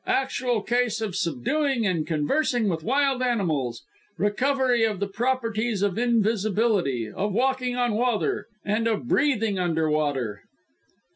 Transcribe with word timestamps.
ACTUAL 0.07 0.63
CASE 0.63 0.99
OF 1.01 1.15
SUBDUING 1.15 1.85
AND 1.85 2.07
CONVERSING 2.07 2.67
WITH 2.69 2.83
WILD 2.83 3.21
ANIMALS. 3.21 3.83
RECOVERY 4.17 4.83
OF 4.83 4.99
THE 4.99 5.05
PROPERTIES 5.05 5.83
OF 5.83 5.95
INVISIBILITY; 5.95 7.11
OF 7.15 7.31
WALKING 7.31 7.75
ON 7.75 7.93
WATER, 7.93 8.47
AND 8.65 8.87
OF 8.87 9.07
BREATHING 9.07 9.59
UNDER 9.59 9.91
WATER." 9.91 10.41